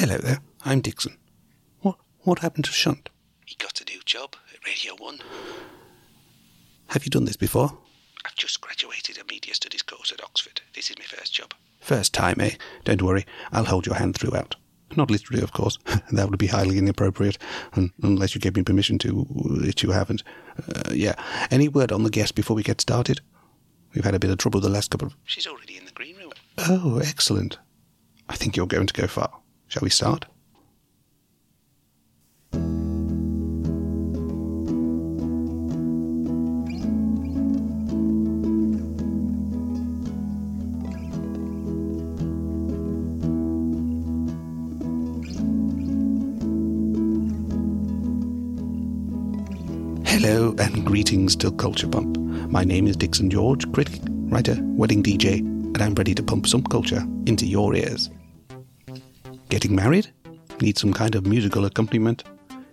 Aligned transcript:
Hello 0.00 0.16
there, 0.16 0.38
I'm 0.64 0.80
Dixon. 0.80 1.18
What 1.80 1.96
what 2.20 2.38
happened 2.38 2.64
to 2.64 2.72
Shunt? 2.72 3.10
He 3.44 3.54
got 3.56 3.82
a 3.82 3.84
new 3.84 4.00
job 4.06 4.34
at 4.50 4.66
Radio 4.66 4.94
1. 4.96 5.18
Have 6.86 7.04
you 7.04 7.10
done 7.10 7.26
this 7.26 7.36
before? 7.36 7.76
I've 8.24 8.34
just 8.34 8.62
graduated 8.62 9.18
a 9.18 9.24
media 9.30 9.52
studies 9.54 9.82
course 9.82 10.10
at 10.10 10.24
Oxford. 10.24 10.62
This 10.74 10.88
is 10.88 10.96
my 10.98 11.04
first 11.04 11.34
job. 11.34 11.52
First 11.82 12.14
time, 12.14 12.40
eh? 12.40 12.52
Don't 12.84 13.02
worry, 13.02 13.26
I'll 13.52 13.66
hold 13.66 13.84
your 13.84 13.96
hand 13.96 14.16
throughout. 14.16 14.56
Not 14.96 15.10
literally, 15.10 15.42
of 15.42 15.52
course. 15.52 15.76
that 16.12 16.30
would 16.30 16.38
be 16.38 16.46
highly 16.46 16.78
inappropriate, 16.78 17.36
un- 17.74 17.92
unless 18.02 18.34
you 18.34 18.40
gave 18.40 18.56
me 18.56 18.62
permission 18.62 18.96
to, 19.00 19.10
which 19.10 19.82
you 19.82 19.90
haven't. 19.90 20.22
Uh, 20.66 20.92
yeah. 20.94 21.14
Any 21.50 21.68
word 21.68 21.92
on 21.92 22.04
the 22.04 22.10
guest 22.10 22.34
before 22.34 22.56
we 22.56 22.62
get 22.62 22.80
started? 22.80 23.20
We've 23.92 24.04
had 24.06 24.14
a 24.14 24.18
bit 24.18 24.30
of 24.30 24.38
trouble 24.38 24.60
the 24.60 24.70
last 24.70 24.90
couple 24.92 25.08
of. 25.08 25.16
She's 25.24 25.46
already 25.46 25.76
in 25.76 25.84
the 25.84 25.92
green 25.92 26.16
room. 26.16 26.32
Oh, 26.56 27.00
excellent. 27.04 27.58
I 28.30 28.36
think 28.36 28.56
you're 28.56 28.66
going 28.66 28.86
to 28.86 28.94
go 28.98 29.06
far. 29.06 29.30
Shall 29.70 29.82
we 29.82 29.90
start? 29.90 30.24
Hello 50.04 50.52
and 50.58 50.84
greetings 50.84 51.36
to 51.36 51.52
Culture 51.52 51.86
Pump. 51.86 52.18
My 52.50 52.64
name 52.64 52.88
is 52.88 52.96
Dixon 52.96 53.30
George, 53.30 53.70
critic, 53.70 54.00
writer, 54.04 54.56
wedding 54.60 55.04
DJ, 55.04 55.38
and 55.38 55.80
I'm 55.80 55.94
ready 55.94 56.16
to 56.16 56.24
pump 56.24 56.48
some 56.48 56.64
culture 56.64 57.04
into 57.26 57.46
your 57.46 57.76
ears. 57.76 58.10
Getting 59.50 59.74
married? 59.74 60.12
Need 60.60 60.78
some 60.78 60.92
kind 60.92 61.16
of 61.16 61.26
musical 61.26 61.64
accompaniment? 61.64 62.22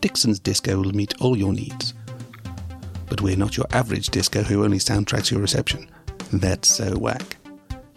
Dixon's 0.00 0.38
Disco 0.38 0.76
will 0.76 0.92
meet 0.92 1.20
all 1.20 1.36
your 1.36 1.52
needs. 1.52 1.94
But 3.08 3.20
we're 3.20 3.36
not 3.36 3.56
your 3.56 3.66
average 3.72 4.06
disco 4.10 4.42
who 4.44 4.62
only 4.62 4.78
soundtracks 4.78 5.32
your 5.32 5.40
reception. 5.40 5.90
That's 6.32 6.72
so 6.72 6.96
whack. 6.96 7.38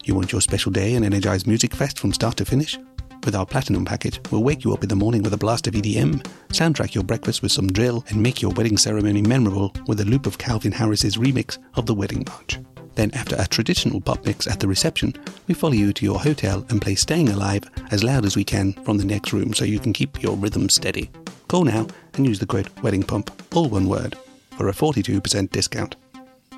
You 0.04 0.16
want 0.16 0.32
your 0.32 0.42
special 0.42 0.72
day 0.72 0.96
and 0.96 1.06
energized 1.06 1.46
music 1.46 1.76
fest 1.76 2.00
from 2.00 2.14
start 2.14 2.36
to 2.38 2.46
finish? 2.46 2.80
With 3.24 3.36
our 3.36 3.46
platinum 3.46 3.86
package, 3.86 4.20
we'll 4.32 4.44
wake 4.44 4.64
you 4.64 4.74
up 4.74 4.82
in 4.82 4.90
the 4.90 4.96
morning 4.96 5.22
with 5.22 5.36
a 5.36 5.38
blast 5.38 5.68
of 5.68 5.76
EDM, 5.76 6.26
soundtrack 6.48 6.96
your 6.96 7.04
breakfast 7.04 7.44
with 7.44 7.52
some 7.52 7.68
drill, 7.68 8.04
and 8.10 8.24
make 8.24 8.42
your 8.42 8.52
wedding 8.54 8.78
ceremony 8.78 9.22
memorable 9.22 9.72
with 9.86 10.02
a 10.02 10.06
loop 10.06 10.26
of 10.26 10.40
Calvin 10.40 10.72
Harris's 10.72 11.18
remix 11.18 11.60
of 11.76 11.86
the 11.86 11.94
Wedding 11.94 12.26
March. 12.28 12.58
Then, 12.96 13.12
after 13.14 13.36
a 13.38 13.48
traditional 13.48 14.02
pop 14.02 14.26
mix 14.26 14.48
at 14.48 14.60
the 14.60 14.68
reception, 14.68 15.14
we 15.48 15.54
follow 15.54 15.74
you 15.74 15.94
to 15.94 16.06
your 16.06 16.20
hotel 16.20 16.66
and 16.70 16.82
play 16.82 16.96
Staying 16.96 17.30
Alive 17.30 17.64
as 17.92 18.04
loud 18.04 18.26
as 18.26 18.36
we 18.36 18.44
can 18.44 18.74
from 18.84 18.98
the 18.98 19.06
next 19.06 19.34
room 19.34 19.54
so 19.54 19.66
you 19.66 19.80
can 19.80 19.94
keep 19.94 20.22
your 20.22 20.36
rhythm 20.36 20.70
steady. 20.70 21.10
Call 21.48 21.64
now 21.64 21.88
and 22.14 22.26
use 22.26 22.40
the 22.40 22.46
code 22.46 22.70
Wedding 22.82 23.04
Pump, 23.04 23.32
all 23.56 23.70
one 23.70 23.88
word, 23.88 24.16
for 24.58 24.70
a 24.70 24.74
42% 24.74 25.50
discount. 25.52 25.96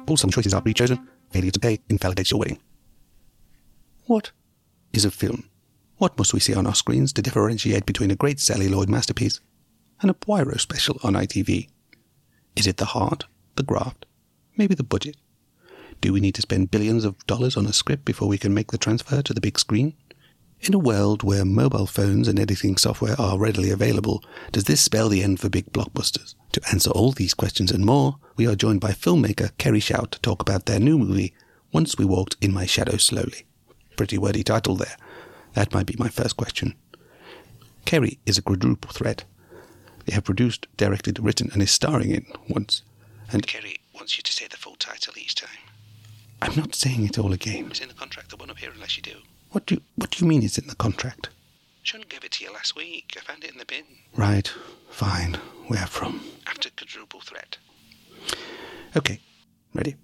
All 0.08 0.17
some 0.17 0.30
choices 0.30 0.53
are 0.53 0.61
pre-chosen. 0.61 1.08
Failure 1.31 1.52
to 1.52 1.59
pay 1.59 1.80
invalidates 1.89 2.31
your 2.31 2.39
wedding. 2.39 2.59
What 4.05 4.31
is 4.94 5.05
a 5.05 5.11
film? 5.11 5.49
What 5.97 6.17
must 6.17 6.33
we 6.33 6.39
see 6.39 6.53
on 6.53 6.67
our 6.67 6.75
screens 6.75 7.14
to 7.14 7.22
differentiate 7.22 7.86
between 7.86 8.11
a 8.11 8.16
great 8.16 8.39
celluloid 8.39 8.89
masterpiece 8.89 9.39
and 10.02 10.11
a 10.11 10.14
Poirot 10.14 10.59
special 10.59 10.99
on 11.03 11.14
ITV? 11.14 11.70
Is 12.55 12.67
it 12.67 12.77
the 12.77 12.86
heart, 12.86 13.25
the 13.55 13.64
graft, 13.64 14.05
maybe 14.58 14.75
the 14.75 14.83
budget? 14.83 15.17
Do 16.02 16.14
we 16.14 16.20
need 16.20 16.36
to 16.36 16.42
spend 16.42 16.72
billions 16.72 17.04
of 17.04 17.26
dollars 17.26 17.58
on 17.58 17.66
a 17.66 17.74
script 17.74 18.06
before 18.06 18.28
we 18.28 18.38
can 18.38 18.54
make 18.54 18.72
the 18.72 18.78
transfer 18.78 19.22
to 19.22 19.34
the 19.34 19.42
big 19.42 19.58
screen? 19.58 19.94
In 20.62 20.74
a 20.74 20.80
world 20.80 21.24
where 21.24 21.46
mobile 21.46 21.86
phones 21.86 22.28
and 22.28 22.40
editing 22.40 22.78
software 22.78 23.20
are 23.20 23.38
readily 23.38 23.70
available, 23.70 24.23
does 24.52 24.64
this 24.64 24.82
spell 24.82 25.10
the 25.10 25.22
end 25.22 25.40
for 25.40 25.50
big 25.50 25.72
blockbusters? 25.72 26.36
To 26.54 26.62
answer 26.72 26.90
all 26.92 27.12
these 27.12 27.34
questions 27.34 27.72
and 27.72 27.86
more, 27.86 28.18
we 28.36 28.48
are 28.48 28.56
joined 28.56 28.82
by 28.82 28.92
filmmaker 28.92 29.52
Kerry 29.58 29.80
Shout 29.80 30.11
to 30.14 30.22
talk 30.22 30.42
about 30.42 30.66
their 30.66 30.80
new 30.80 30.98
movie, 30.98 31.34
Once 31.72 31.98
We 31.98 32.05
Walked 32.05 32.38
in 32.42 32.54
My 32.54 32.66
Shadow 32.66 32.98
Slowly. 32.98 33.45
Pretty 33.98 34.17
wordy 34.17 34.44
title 34.44 34.76
there. 34.76 34.98
That 35.54 35.73
might 35.73 35.86
be 35.86 35.95
my 35.98 36.10
first 36.10 36.38
question. 36.38 36.76
Kerry 37.86 38.20
is 38.26 38.38
a 38.38 38.42
quadruple 38.42 38.92
threat. 38.92 39.26
They 40.05 40.14
have 40.14 40.23
produced, 40.23 40.67
directed, 40.78 41.20
written, 41.20 41.50
and 41.54 41.61
is 41.61 41.72
starring 41.72 42.11
in 42.11 42.26
once. 42.50 42.82
And 43.32 43.45
Kerry 43.45 43.78
wants 43.94 44.17
you 44.17 44.23
to 44.23 44.32
say 44.32 44.48
the 44.48 44.58
full 44.58 44.76
title 44.76 45.14
each 45.17 45.36
time. 45.36 45.50
I'm 46.42 46.56
not 46.56 46.76
saying 46.76 47.06
it 47.06 47.18
all 47.18 47.34
again. 47.34 47.68
It's 47.70 47.80
in 47.80 47.88
the 47.88 47.94
contract. 47.94 48.34
I 48.34 48.36
won't 48.38 48.52
appear 48.52 48.72
unless 48.73 48.98
you 48.98 49.04
do. 49.04 49.18
What 49.52 49.66
do 49.66 49.76
you, 49.76 49.82
what 49.96 50.12
do 50.12 50.23
you 50.23 50.28
mean 50.30 50.44
it's 50.44 50.58
in 50.58 50.68
the 50.68 50.76
contract? 50.76 51.30
I 51.30 51.32
Shouldn't 51.84 52.10
give 52.10 52.23
it 52.23 52.32
to 52.34 52.44
you 52.44 52.52
last 52.52 52.76
week. 52.76 53.16
I 53.18 53.22
found 53.22 53.44
it 53.44 53.52
in 53.52 53.58
the 53.58 53.66
bin. 53.66 53.84
Right, 54.16 54.52
fine. 54.90 55.36
Where 55.68 55.86
from? 55.88 56.22
After 56.48 56.70
quadruple 56.70 57.22
threat. 57.22 57.58
Okay, 58.96 59.20
ready. 59.73 59.96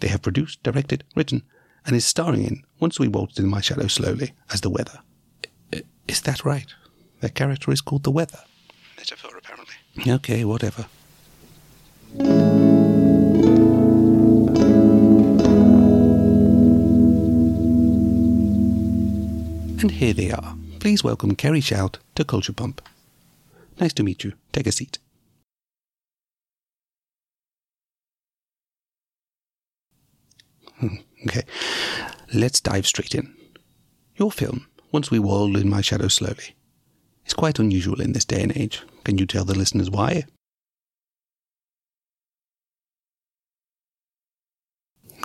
They 0.00 0.08
have 0.08 0.22
produced, 0.22 0.62
directed, 0.62 1.04
written, 1.14 1.42
and 1.86 1.94
is 1.94 2.04
starring 2.04 2.44
in 2.44 2.62
Once 2.78 2.98
We 2.98 3.08
Waltzed 3.08 3.38
in 3.38 3.46
My 3.48 3.60
Shadow 3.60 3.86
Slowly 3.86 4.32
as 4.52 4.60
the 4.62 4.70
Weather. 4.70 5.00
I- 5.72 5.82
Is 6.08 6.20
that 6.22 6.44
right? 6.44 6.66
Their 7.20 7.30
character 7.30 7.70
is 7.70 7.80
called 7.80 8.04
the 8.04 8.10
Weather. 8.10 8.40
Metaphor, 8.96 9.36
apparently. 9.36 9.74
Okay, 10.08 10.44
whatever. 10.44 10.86
And 19.80 19.92
here 19.92 20.12
they 20.12 20.30
are. 20.30 20.56
Please 20.78 21.02
welcome 21.02 21.34
Kerry 21.34 21.60
Shout 21.62 21.98
to 22.14 22.24
Culture 22.24 22.52
Pump. 22.52 22.82
Nice 23.80 23.94
to 23.94 24.02
meet 24.02 24.22
you. 24.24 24.34
Take 24.52 24.66
a 24.66 24.72
seat. 24.72 24.98
Hmm, 30.78 30.96
Okay, 31.26 31.42
let's 32.32 32.60
dive 32.60 32.86
straight 32.86 33.14
in. 33.14 33.34
Your 34.16 34.32
film, 34.32 34.66
Once 34.92 35.10
We 35.10 35.18
Walled 35.18 35.56
in 35.56 35.68
My 35.68 35.80
Shadow 35.82 36.08
Slowly, 36.08 36.54
is 37.26 37.34
quite 37.34 37.58
unusual 37.58 38.00
in 38.00 38.12
this 38.12 38.24
day 38.24 38.42
and 38.42 38.56
age. 38.56 38.82
Can 39.04 39.18
you 39.18 39.26
tell 39.26 39.44
the 39.44 39.56
listeners 39.56 39.90
why? 39.90 40.24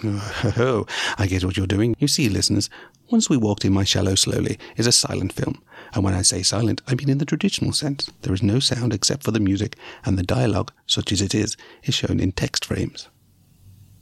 Oh, 0.57 0.85
I 1.17 1.27
get 1.27 1.43
what 1.43 1.57
you're 1.57 1.67
doing. 1.67 1.95
You 1.99 2.07
see, 2.07 2.29
listeners, 2.29 2.69
Once 3.09 3.29
We 3.29 3.37
Walked 3.37 3.65
in 3.65 3.73
My 3.73 3.83
Shallow 3.83 4.15
Slowly 4.15 4.57
is 4.77 4.87
a 4.87 4.91
silent 4.91 5.33
film. 5.33 5.61
And 5.93 6.03
when 6.03 6.13
I 6.13 6.21
say 6.21 6.43
silent, 6.43 6.81
I 6.87 6.95
mean 6.95 7.09
in 7.09 7.17
the 7.17 7.25
traditional 7.25 7.73
sense. 7.73 8.09
There 8.21 8.33
is 8.33 8.43
no 8.43 8.59
sound 8.59 8.93
except 8.93 9.23
for 9.23 9.31
the 9.31 9.39
music, 9.39 9.77
and 10.05 10.17
the 10.17 10.23
dialogue, 10.23 10.71
such 10.87 11.11
as 11.11 11.21
it 11.21 11.35
is, 11.35 11.57
is 11.83 11.95
shown 11.95 12.19
in 12.19 12.31
text 12.31 12.65
frames. 12.65 13.09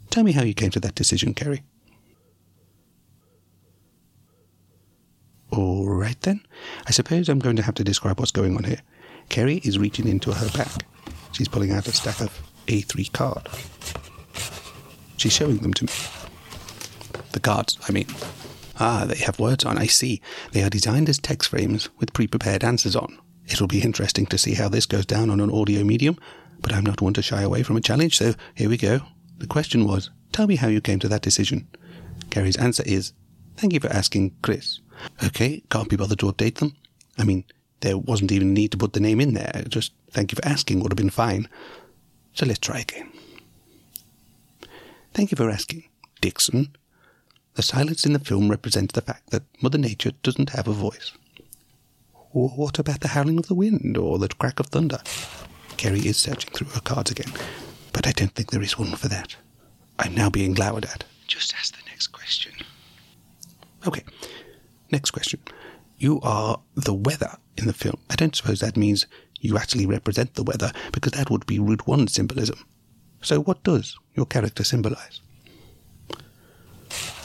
Tell 0.09 0.23
me 0.23 0.31
how 0.31 0.43
you 0.43 0.53
came 0.53 0.71
to 0.71 0.79
that 0.81 0.95
decision, 0.95 1.33
Kerry. 1.33 1.63
All 5.51 5.87
right 5.87 6.19
then. 6.21 6.41
I 6.87 6.91
suppose 6.91 7.29
I'm 7.29 7.39
going 7.39 7.55
to 7.57 7.63
have 7.63 7.75
to 7.75 7.83
describe 7.83 8.19
what's 8.19 8.31
going 8.31 8.55
on 8.57 8.63
here. 8.63 8.81
Kerry 9.29 9.57
is 9.63 9.77
reaching 9.79 10.07
into 10.07 10.31
her 10.31 10.49
pack. 10.49 10.85
She's 11.31 11.47
pulling 11.47 11.71
out 11.71 11.87
a 11.87 11.93
stack 11.93 12.21
of 12.21 12.31
A3 12.67 13.11
cards. 13.11 13.69
She's 15.23 15.31
showing 15.31 15.59
them 15.59 15.73
to 15.75 15.85
me. 15.85 15.91
The 17.31 17.39
cards, 17.39 17.77
I 17.87 17.93
mean. 17.93 18.07
Ah, 18.77 19.05
they 19.07 19.15
have 19.19 19.39
words 19.39 19.63
on, 19.63 19.77
I 19.77 19.85
see. 19.85 20.21
They 20.51 20.63
are 20.63 20.69
designed 20.69 21.07
as 21.07 21.17
text 21.17 21.49
frames 21.49 21.87
with 21.97 22.11
pre 22.11 22.27
prepared 22.27 22.61
answers 22.61 22.93
on. 22.93 23.17
It'll 23.47 23.67
be 23.67 23.81
interesting 23.81 24.25
to 24.25 24.37
see 24.37 24.55
how 24.55 24.67
this 24.67 24.85
goes 24.85 25.05
down 25.05 25.29
on 25.29 25.39
an 25.39 25.49
audio 25.49 25.85
medium, 25.85 26.17
but 26.61 26.73
I'm 26.73 26.85
not 26.85 26.99
one 26.99 27.13
to 27.13 27.21
shy 27.21 27.41
away 27.41 27.63
from 27.63 27.77
a 27.77 27.81
challenge, 27.81 28.17
so 28.17 28.33
here 28.53 28.67
we 28.67 28.75
go. 28.75 28.99
The 29.37 29.47
question 29.47 29.85
was 29.85 30.09
Tell 30.33 30.45
me 30.45 30.57
how 30.57 30.67
you 30.67 30.81
came 30.81 30.99
to 30.99 31.07
that 31.07 31.21
decision. 31.21 31.69
Kerry's 32.29 32.57
answer 32.57 32.83
is 32.85 33.13
Thank 33.55 33.71
you 33.71 33.79
for 33.79 33.93
asking, 33.93 34.35
Chris. 34.41 34.81
Okay, 35.23 35.63
can't 35.69 35.87
be 35.87 35.95
bothered 35.95 36.19
to 36.19 36.33
update 36.33 36.55
them. 36.55 36.75
I 37.17 37.23
mean, 37.23 37.45
there 37.79 37.97
wasn't 37.97 38.33
even 38.33 38.53
need 38.53 38.73
to 38.73 38.77
put 38.77 38.91
the 38.91 38.99
name 38.99 39.21
in 39.21 39.35
there. 39.35 39.63
Just 39.69 39.93
thank 40.11 40.33
you 40.33 40.35
for 40.35 40.45
asking 40.45 40.81
would 40.81 40.91
have 40.91 40.97
been 40.97 41.09
fine. 41.09 41.47
So 42.33 42.45
let's 42.45 42.59
try 42.59 42.79
again. 42.79 43.09
Thank 45.13 45.31
you 45.31 45.35
for 45.35 45.49
asking, 45.49 45.83
Dixon. 46.21 46.75
The 47.53 47.61
silence 47.61 48.05
in 48.05 48.13
the 48.13 48.19
film 48.19 48.49
represents 48.49 48.93
the 48.93 49.01
fact 49.01 49.29
that 49.29 49.43
Mother 49.61 49.77
Nature 49.77 50.11
doesn't 50.23 50.49
have 50.49 50.67
a 50.67 50.73
voice. 50.73 51.11
What 52.31 52.79
about 52.79 53.01
the 53.01 53.09
howling 53.09 53.37
of 53.37 53.47
the 53.47 53.53
wind 53.53 53.95
or 53.95 54.17
the 54.17 54.27
crack 54.27 54.59
of 54.59 54.67
thunder? 54.67 54.99
Kerry 55.77 55.99
is 56.07 56.17
searching 56.17 56.51
through 56.51 56.69
her 56.69 56.79
cards 56.79 57.11
again, 57.11 57.31
but 57.91 58.07
I 58.07 58.11
don't 58.11 58.33
think 58.33 58.49
there 58.49 58.63
is 58.63 58.79
one 58.79 58.95
for 58.95 59.07
that. 59.07 59.35
I'm 59.99 60.15
now 60.15 60.31
being 60.31 60.53
glowered 60.53 60.85
at. 60.85 61.03
Just 61.27 61.53
ask 61.53 61.75
the 61.75 61.83
next 61.89 62.07
question. 62.07 62.53
Okay, 63.85 64.03
next 64.91 65.11
question. 65.11 65.39
You 65.99 66.19
are 66.21 66.59
the 66.73 66.93
weather 66.93 67.37
in 67.55 67.67
the 67.67 67.73
film. 67.73 67.99
I 68.09 68.15
don't 68.15 68.35
suppose 68.35 68.61
that 68.61 68.75
means 68.77 69.05
you 69.41 69.59
actually 69.59 69.85
represent 69.85 70.33
the 70.33 70.43
weather, 70.43 70.71
because 70.91 71.11
that 71.11 71.29
would 71.29 71.45
be 71.45 71.59
Route 71.59 71.85
1 71.85 72.07
symbolism. 72.07 72.65
So, 73.23 73.39
what 73.39 73.63
does 73.63 73.97
your 74.15 74.25
character 74.25 74.65
symbolize? 74.65 75.21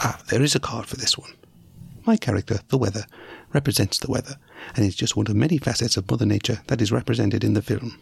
Ah, 0.01 0.21
there 0.31 0.43
is 0.43 0.55
a 0.55 0.61
card 0.61 0.87
for 0.87 0.97
this 0.97 1.19
one. 1.19 1.33
My 2.07 2.17
character, 2.17 2.61
the 2.69 2.79
weather, 2.79 3.05
represents 3.53 3.99
the 3.99 4.11
weather 4.11 4.37
and 4.77 4.87
is 4.87 4.95
just 4.95 5.17
one 5.17 5.27
of 5.27 5.35
many 5.35 5.59
facets 5.59 5.97
of 5.97 6.09
Mother 6.09 6.25
Nature 6.25 6.61
that 6.69 6.81
is 6.81 6.93
represented 6.93 7.43
in 7.43 7.55
the 7.55 7.63
film. 7.63 7.99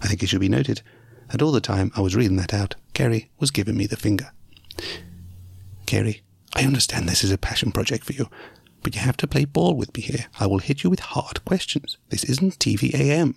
I 0.00 0.08
think 0.08 0.22
it 0.22 0.28
should 0.28 0.40
be 0.40 0.48
noted 0.48 0.80
that 1.30 1.42
all 1.42 1.52
the 1.52 1.60
time 1.60 1.92
I 1.94 2.00
was 2.00 2.16
reading 2.16 2.36
that 2.36 2.54
out, 2.54 2.74
Kerry 2.94 3.30
was 3.38 3.50
giving 3.50 3.76
me 3.76 3.86
the 3.86 3.96
finger. 3.96 4.32
Kerry, 5.84 6.22
I 6.54 6.64
understand 6.64 7.06
this 7.06 7.22
is 7.22 7.30
a 7.30 7.38
passion 7.38 7.70
project 7.70 8.04
for 8.04 8.14
you, 8.14 8.30
but 8.82 8.94
you 8.94 9.02
have 9.02 9.16
to 9.18 9.26
play 9.26 9.44
ball 9.44 9.74
with 9.74 9.94
me 9.94 10.02
here. 10.02 10.26
I 10.40 10.46
will 10.46 10.58
hit 10.58 10.84
you 10.84 10.90
with 10.90 11.00
hard 11.00 11.44
questions. 11.44 11.98
This 12.08 12.24
isn't 12.24 12.58
TVAM. 12.58 13.34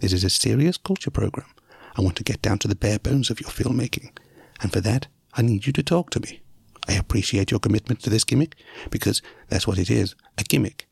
This 0.00 0.12
is 0.12 0.22
a 0.24 0.30
serious 0.30 0.76
culture 0.76 1.10
program. 1.10 1.46
I 1.96 2.02
want 2.02 2.16
to 2.16 2.24
get 2.24 2.42
down 2.42 2.58
to 2.58 2.68
the 2.68 2.74
bare 2.74 2.98
bones 2.98 3.30
of 3.30 3.40
your 3.40 3.50
filmmaking, 3.50 4.16
and 4.60 4.72
for 4.72 4.80
that, 4.80 5.06
I 5.34 5.42
need 5.42 5.66
you 5.66 5.72
to 5.72 5.82
talk 5.82 6.10
to 6.10 6.20
me. 6.20 6.40
I 6.88 6.94
appreciate 6.94 7.50
your 7.50 7.60
commitment 7.60 8.00
to 8.00 8.10
this 8.10 8.24
gimmick 8.24 8.56
because 8.90 9.22
that's 9.48 9.66
what 9.66 9.78
it 9.78 9.90
is 9.90 10.14
a 10.36 10.44
gimmick. 10.44 10.86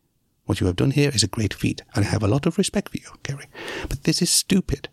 What 0.44 0.60
you 0.60 0.66
have 0.66 0.76
done 0.76 0.92
here 0.92 1.10
is 1.14 1.22
a 1.22 1.28
great 1.28 1.54
feat, 1.54 1.82
and 1.94 2.04
I 2.04 2.08
have 2.08 2.22
a 2.22 2.28
lot 2.28 2.46
of 2.46 2.58
respect 2.58 2.90
for 2.90 2.98
you, 2.98 3.08
Kerry. 3.22 3.46
But 3.88 4.04
this 4.04 4.22
is 4.22 4.30
stupid. 4.30 4.88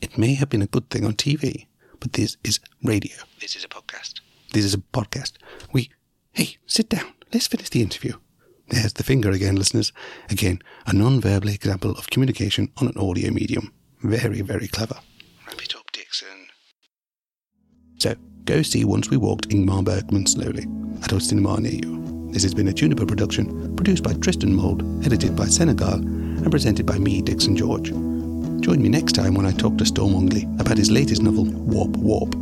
It 0.00 0.18
may 0.18 0.34
have 0.34 0.48
been 0.50 0.62
a 0.62 0.66
good 0.66 0.90
thing 0.90 1.04
on 1.04 1.14
TV, 1.14 1.66
but 1.98 2.12
this 2.12 2.36
is 2.44 2.60
radio. 2.82 3.16
This 3.40 3.56
is 3.56 3.64
a 3.64 3.68
podcast. 3.68 4.20
This 4.52 4.64
is 4.64 4.74
a 4.74 4.78
podcast. 4.78 5.32
We. 5.72 5.90
Hey, 6.32 6.58
sit 6.66 6.88
down. 6.88 7.12
Let's 7.32 7.48
finish 7.48 7.70
the 7.70 7.82
interview. 7.82 8.12
There's 8.68 8.92
the 8.92 9.02
finger 9.02 9.30
again, 9.30 9.56
listeners. 9.56 9.92
Again, 10.28 10.60
a 10.86 10.92
non 10.92 11.20
verbal 11.20 11.48
example 11.48 11.92
of 11.92 12.10
communication 12.10 12.70
on 12.76 12.88
an 12.88 12.98
audio 12.98 13.32
medium. 13.32 13.72
Very, 14.02 14.40
very 14.40 14.68
clever. 14.68 14.98
Wrap 15.46 15.62
it 15.62 15.74
up, 15.76 15.90
Dixon. 15.92 16.46
So, 17.98 18.14
go 18.44 18.62
see 18.62 18.84
Once 18.84 19.10
We 19.10 19.18
Walked 19.18 19.50
Ingmar 19.50 19.84
Bergman 19.84 20.26
slowly 20.26 20.66
at 21.02 21.12
a 21.12 21.20
cinema 21.20 21.60
near 21.60 21.72
you. 21.72 22.28
This 22.32 22.42
has 22.44 22.54
been 22.54 22.68
a 22.68 22.72
Juniper 22.72 23.04
production, 23.04 23.74
produced 23.76 24.02
by 24.02 24.14
Tristan 24.14 24.54
Mould, 24.54 24.82
edited 25.04 25.36
by 25.36 25.46
Senegal, 25.46 25.94
and 25.94 26.50
presented 26.50 26.86
by 26.86 26.98
me, 26.98 27.20
Dixon 27.20 27.56
George. 27.56 27.88
Join 28.62 28.80
me 28.80 28.88
next 28.88 29.12
time 29.12 29.34
when 29.34 29.46
I 29.46 29.52
talk 29.52 29.76
to 29.78 29.84
Storm 29.84 30.12
Ungley 30.14 30.44
about 30.60 30.78
his 30.78 30.90
latest 30.90 31.22
novel, 31.22 31.44
Warp 31.44 31.96
Warp. 31.96 32.34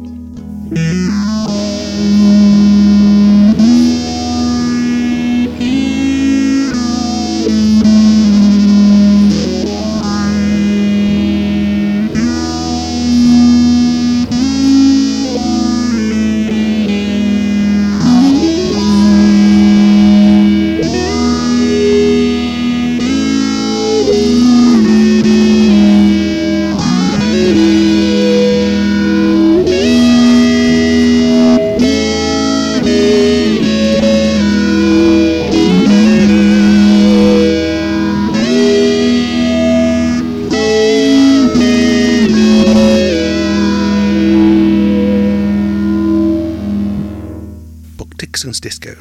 Disco. 48.68 48.96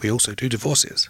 We 0.00 0.12
also 0.12 0.32
do 0.32 0.48
divorces. 0.48 1.08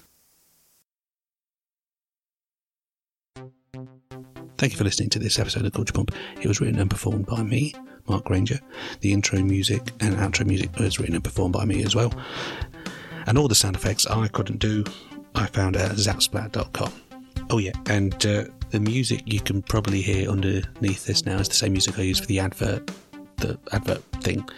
Thank 4.57 4.73
you 4.73 4.79
for 4.79 4.85
listening 4.85 5.11
to 5.11 5.19
this 5.19 5.39
episode 5.39 5.67
of 5.67 5.75
Culture 5.75 5.93
Pump. 5.93 6.15
It 6.41 6.49
was 6.49 6.63
written 6.63 6.79
and 6.79 6.89
performed 6.89 7.27
by 7.27 7.43
me, 7.43 7.75
Mark 8.09 8.25
Granger. 8.25 8.61
The 9.01 9.13
intro 9.13 9.43
music 9.43 9.93
and 10.01 10.17
outro 10.17 10.47
music 10.47 10.75
was 10.79 10.99
written 10.99 11.15
and 11.15 11.23
performed 11.23 11.53
by 11.53 11.67
me 11.67 11.85
as 11.85 11.95
well. 11.95 12.15
And 13.27 13.37
all 13.37 13.47
the 13.47 13.55
sound 13.55 13.77
effects 13.77 14.07
I 14.07 14.29
couldn't 14.29 14.61
do, 14.61 14.83
I 15.35 15.45
found 15.45 15.77
at 15.77 15.91
zapsplat.com. 15.93 16.93
Oh, 17.51 17.59
yeah, 17.59 17.73
and 17.91 18.15
uh, 18.25 18.45
the 18.71 18.81
music 18.81 19.21
you 19.27 19.41
can 19.41 19.61
probably 19.61 20.01
hear 20.01 20.31
underneath 20.31 21.05
this 21.05 21.27
now 21.27 21.37
is 21.37 21.49
the 21.49 21.55
same 21.57 21.73
music 21.73 21.99
I 21.99 22.03
used 22.03 22.23
for 22.23 22.27
the 22.27 22.41
advert. 22.41 22.91
The 23.37 23.59
advert 23.71 24.03
thing 24.23 24.49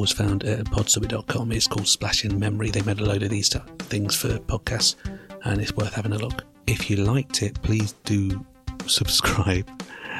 was 0.00 0.12
found 0.12 0.44
at 0.44 0.64
podsummit.com. 0.64 1.52
It's 1.52 1.66
called 1.66 1.86
Splash 1.86 2.24
in 2.24 2.38
Memory. 2.38 2.70
They 2.70 2.80
made 2.82 3.00
a 3.00 3.04
load 3.04 3.22
of 3.22 3.28
these 3.28 3.50
things 3.80 4.16
for 4.16 4.38
podcasts, 4.38 4.96
and 5.44 5.60
it's 5.60 5.74
worth 5.74 5.92
having 5.92 6.12
a 6.12 6.18
look. 6.18 6.44
If 6.66 6.88
you 6.88 6.96
liked 6.96 7.42
it, 7.42 7.60
please 7.60 7.92
do 8.04 8.44
subscribe, 8.86 9.68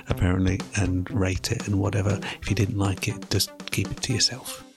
apparently, 0.09 0.61
and 0.77 1.11
rate 1.11 1.51
it 1.51 1.67
and 1.67 1.81
whatever. 1.81 2.21
If 2.43 2.51
you 2.51 2.55
didn't 2.55 2.77
like 2.77 3.09
it, 3.09 3.31
just 3.31 3.51
keep 3.71 3.91
it 3.91 4.03
to 4.03 4.13
yourself. 4.13 4.70